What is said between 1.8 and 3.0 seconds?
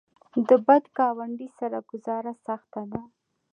ګذاره سخته